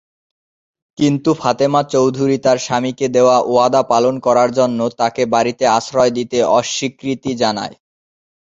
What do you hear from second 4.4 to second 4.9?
জন্য